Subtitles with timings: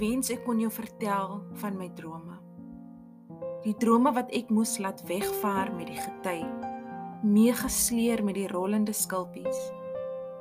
[0.00, 2.38] wens ek kon jou vertel van my drome.
[3.64, 6.40] Die drome wat ek moes laat wegvaar met die gety,
[7.24, 9.60] meegesleer met die rollende skulpies.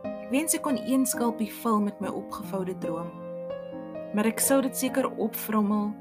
[0.08, 3.12] Ek wens ek kon een skulpie vul met my opgevoude droom.
[4.14, 5.92] Maar ek sou dit seker opvrommel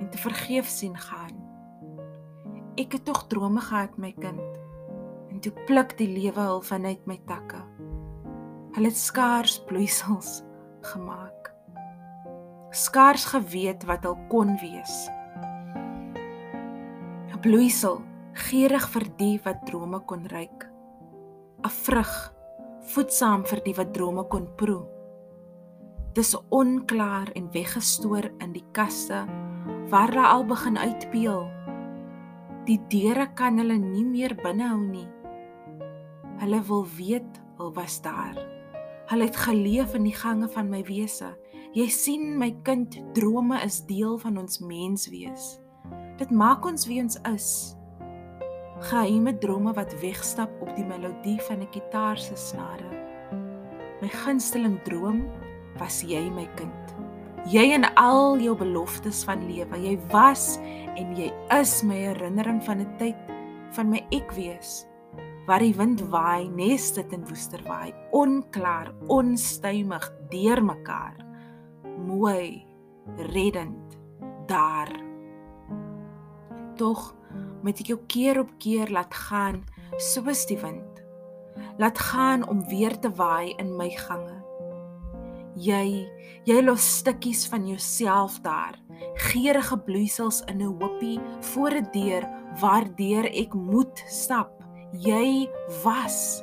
[0.00, 1.36] en te vergeef sien gaan.
[2.80, 4.40] Ek het tog drome gehad, my kind.
[5.30, 7.60] En toe pluk die lewe hul vanuit my takke.
[8.74, 10.40] Hulle het skaars bloeisels
[10.92, 11.50] gemaak.
[12.70, 15.10] Skaars geweet wat hul kon wees.
[17.34, 17.98] 'n Bloeisel,
[18.46, 20.70] geurig vir die wat drome kon ruik.
[21.66, 22.14] 'n Vrug,
[22.94, 24.86] voedsaam vir die wat drome kon proe.
[26.14, 29.26] Dis onklaar en weggestoor in die kaste
[29.90, 31.50] waar hulle al begin uitpeel.
[32.66, 35.08] Die deure kan hulle nie meer binnehou nie.
[36.38, 38.38] Hulle wil weet hul was daar.
[39.10, 41.34] Hulle het geleef in die gange van my wese.
[41.70, 45.52] Jy sien my kind, drome is deel van ons menswees.
[46.18, 47.50] Dit maak ons wie ons is.
[48.88, 52.90] Geheime drome wat wegstap op die melodie van 'n kitaar se snare.
[54.02, 55.22] My gunsteling droom
[55.78, 56.94] was jy my kind.
[57.46, 59.78] Jy en al jou beloftes van lewe.
[59.78, 60.58] Jy was
[60.96, 63.16] en jy is my herinnering van 'n tyd
[63.70, 64.86] van my ek wees
[65.46, 71.29] waar die wind waai, nes dit in woester waai, onklaar, onstuimig deurmekaar.
[72.06, 72.66] Mooi,
[73.16, 73.98] reddend
[74.46, 74.92] daar.
[76.76, 77.14] Tog
[77.62, 79.64] moet ek jou keer op keer laat gaan
[79.96, 81.02] soos die wind.
[81.78, 84.40] Laat gaan om weer te waai in my gange
[85.58, 86.06] jy
[86.46, 88.78] jy los stukkies van jouself daar
[89.30, 92.28] geurende bloeisels in 'n hoopie voor 'n deur
[92.60, 94.52] waardeur ek moet stap
[94.92, 95.48] jy
[95.82, 96.42] was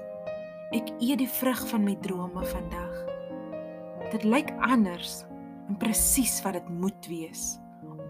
[0.72, 3.06] ek eet die vrug van my drome vandag
[4.12, 5.26] dit lyk anders
[5.68, 7.58] en presies wat dit moet wees.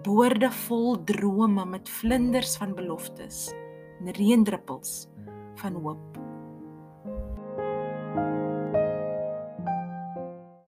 [0.06, 3.48] Boorde vol drome met vlinders van beloftes
[4.00, 5.08] en reendruppels
[5.58, 6.18] van hoop